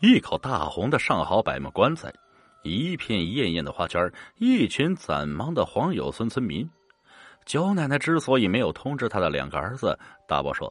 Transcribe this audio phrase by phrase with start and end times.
[0.00, 2.12] 一口大红的上好柏木棺材，
[2.62, 6.68] 一片艳艳的花圈，一群攒忙的黄有村村民。
[7.46, 9.98] 九奶奶之所以没有通知他的两个儿子，
[10.28, 10.70] 大伯说，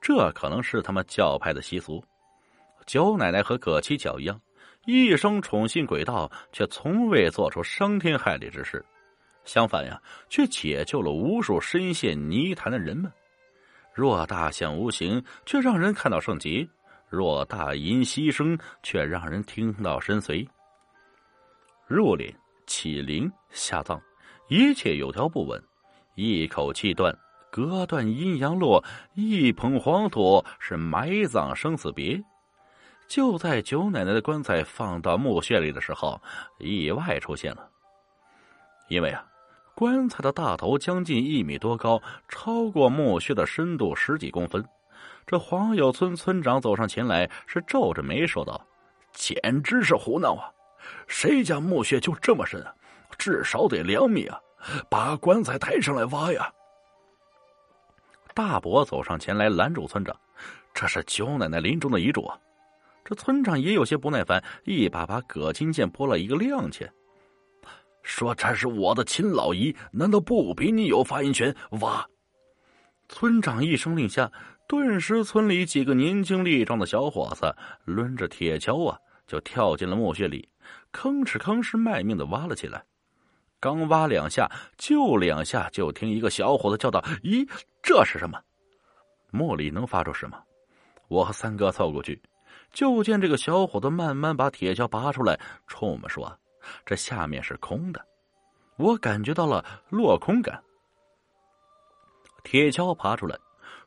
[0.00, 2.00] 这可能是他们教派的习俗。
[2.86, 4.40] 九奶奶和葛七巧一样，
[4.86, 8.84] 一生宠信鬼道，却从未做出伤天害理之事。
[9.44, 13.10] 相反呀，却解救了无数深陷泥潭的人们。
[13.92, 16.68] 若大象无形，却让人看到圣洁；
[17.10, 20.46] 若大音牺牲，却让人听到深邃。
[21.86, 22.32] 入殓、
[22.66, 24.00] 起灵、下葬，
[24.48, 25.62] 一切有条不紊。
[26.14, 27.12] 一口气断，
[27.50, 28.82] 隔断阴阳路；
[29.14, 32.22] 一捧黄土，是埋葬生死别。
[33.08, 36.20] 就在九奶奶的棺材放到墓穴里的时候，
[36.58, 37.68] 意外出现了。
[38.88, 39.26] 因为啊。
[39.72, 44.62] 棺材的大头将近一米多高，超过墓穴的深度十几公分。
[45.26, 48.60] 这黄有村村长走上前来，是皱着眉说道
[49.12, 50.50] ：“简直是胡闹啊！
[51.06, 52.74] 谁家墓穴就这么深啊？
[53.18, 54.40] 至少得两米啊！
[54.90, 56.52] 把棺材抬上来挖呀！”
[58.34, 60.16] 大伯走上前来拦住村长
[60.72, 62.38] ：“这是九奶奶临终的遗嘱啊！”
[63.04, 66.88] 这村长也有些不耐烦，一把把葛金剑拨了一个踉跄。
[68.02, 71.54] 说这是我的亲老姨，难道不比你有发言权？
[71.80, 72.06] 挖！
[73.08, 74.30] 村长一声令下，
[74.70, 77.52] 顿时村里几个年轻力壮的小伙子
[77.86, 80.48] 抡着铁锹啊，就跳进了墓穴里，
[80.92, 82.80] 吭哧吭哧卖命的挖了起来。
[83.58, 84.48] 刚挖两下，
[84.78, 87.44] 就两下，就听一个小伙子叫道：“咦，
[87.82, 88.40] 这是什么？”
[89.32, 90.40] 墓里能发出什么？
[91.08, 92.22] 我和三哥凑过去，
[92.72, 96.32] 就见这个小伙子慢慢把铁锹拔出来，冲我们说。
[96.86, 98.00] 这下面是空的，
[98.76, 100.62] 我感觉到了落空感。
[102.44, 103.36] 铁锹爬出来，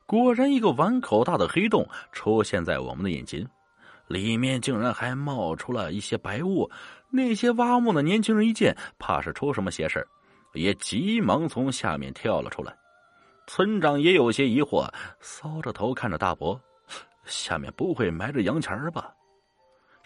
[0.06, 3.48] 果然一个碗口大的黑洞出现在我们的眼前，
[4.08, 6.70] 里面竟然还冒出了一些白雾。
[7.10, 10.06] 那些挖墓的年轻人一见，怕是出什么邪事
[10.54, 12.76] 也急忙从下面跳了出来。
[13.46, 14.90] 村长也有些疑惑，
[15.22, 16.60] 搔着头看着大伯
[17.26, 19.14] ：“下面不会埋着洋钱吧？”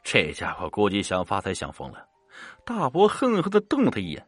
[0.04, 2.06] 这家伙估计想发财想疯了。
[2.66, 4.28] 大伯恨恨的瞪了他一眼，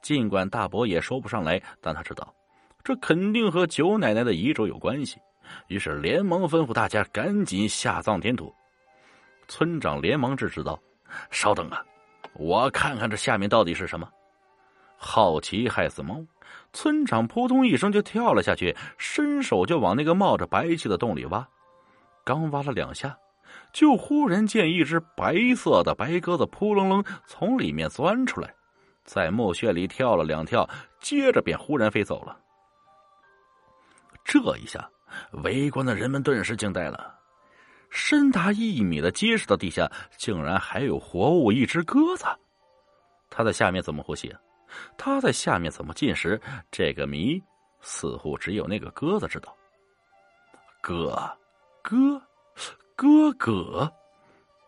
[0.00, 2.34] 尽管大伯也说不上来，但他知道，
[2.86, 5.18] 这肯定和九奶奶的遗嘱有关系，
[5.66, 8.54] 于是连忙吩咐大家赶紧下葬填土。
[9.48, 10.80] 村长连忙制止道
[11.32, 11.84] ：“稍等啊，
[12.34, 14.08] 我看看这下面到底是什么。”
[14.96, 16.24] 好奇害死猫，
[16.72, 21.44] 村长扑通一声就跳了下去，伸手就往那个冒着白气的洞里挖，
[22.24, 23.18] 刚挖了两下。
[23.72, 28.54] 就忽然见一只白色的白鸽子扑棱棱从里面钻出来，
[29.02, 30.70] 在墓穴里跳了两跳，
[31.00, 32.38] 接着便忽然飞走了。
[34.26, 34.86] 这一下，
[35.44, 37.14] 围观的人们顿时惊呆了。
[37.88, 42.24] 深达一米的结实的地下，竟然还有活物——一只鸽子。
[43.30, 44.34] 它在下面怎么呼吸？
[44.98, 46.40] 它在下面怎么进食？
[46.70, 47.40] 这个谜，
[47.80, 49.56] 似乎只有那个鸽子知道。
[50.82, 51.16] 鸽，
[51.82, 52.20] 鸽。
[52.96, 53.92] 哥哥，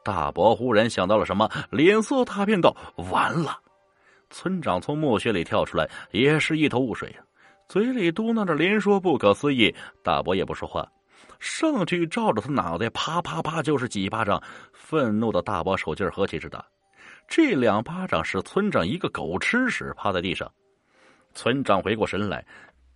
[0.05, 2.77] 大伯忽然想到了什么，脸色大变，道
[3.11, 3.59] ：“完了！”
[4.29, 7.23] 村长从墓穴里跳出来，也是一头雾水呀，
[7.69, 9.75] 嘴里嘟囔着，连说不可思议。
[10.03, 10.91] 大伯也不说话，
[11.39, 14.43] 上去照着他脑袋，啪啪啪就是几巴掌。
[14.73, 16.65] 愤怒的大伯手劲儿何其之大，
[17.28, 20.51] 这两巴掌使村长一个狗吃屎，趴在地上。
[21.34, 22.45] 村长回过神来，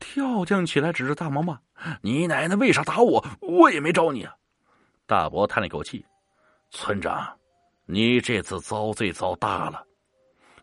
[0.00, 1.61] 跳将起来，指着大毛骂
[2.00, 3.22] ：“你奶奶为啥打我？
[3.43, 4.34] 我也没招你啊！”
[5.06, 6.03] 大伯叹了一口气
[6.72, 7.31] ：“村长，
[7.84, 9.84] 你这次遭罪遭大了。”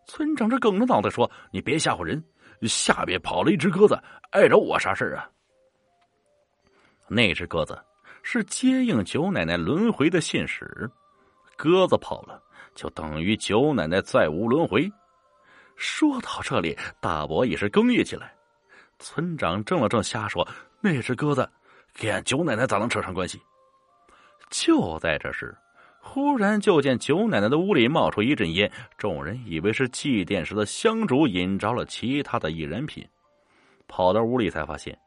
[0.07, 2.21] 村长这梗着脑袋说：“你别吓唬人，
[2.67, 3.97] 下边跑了一只鸽子，
[4.31, 5.29] 碍着我啥事啊？”
[7.07, 7.79] 那只鸽子
[8.21, 10.89] 是接应九奶奶轮回的信使，
[11.57, 12.41] 鸽子跑了，
[12.75, 14.91] 就等于九奶奶再无轮回。
[15.75, 18.35] 说到这里，大伯也是哽咽起来。
[18.99, 20.45] 村长怔了怔，瞎说
[20.81, 21.49] ：“那只鸽子
[21.97, 23.41] 跟俺九奶奶咋能扯上关系？”
[24.51, 25.57] 就在这时，
[26.01, 33.07] 忽然就见九奶奶的屋里冒出一阵烟，众人以为是祭奠时的香烛引着了其他的易燃品，
[33.87, 34.97] 跑到屋里才发现，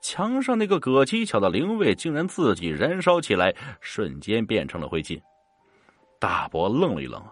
[0.00, 5.20] 墙上那个葛七巧的灵位竟然自己燃烧起来，瞬间变成了灰烬。
[6.18, 7.22] 大伯愣了一愣，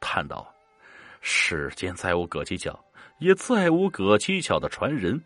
[0.00, 0.48] 叹道
[1.20, 2.78] ：“世间再无葛七巧，
[3.18, 5.22] 也再无葛七巧的传人，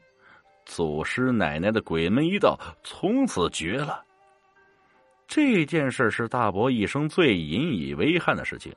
[0.67, 4.02] 祖师奶奶的鬼门一道从此绝了。”
[5.26, 8.73] 这件事是大伯一生最引以为憾的事情，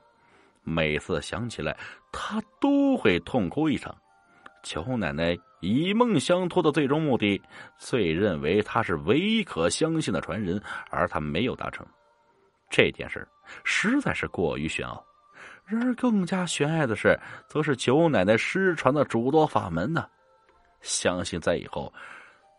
[0.63, 1.77] 每次想起来，
[2.11, 3.95] 他都会痛哭一场。
[4.63, 7.41] 裘奶奶以梦相托的最终目的，
[7.77, 11.85] 最认为他是唯一可相信的传人，而他没有达成。
[12.69, 13.25] 这件事
[13.63, 15.01] 实在是过于玄奥。
[15.65, 17.17] 然而，更加玄爱的是，
[17.47, 20.05] 则是九奶奶失传的诸多法门呢。
[20.81, 21.93] 相信在以后，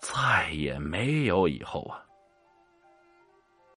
[0.00, 2.04] 再也没有以后啊。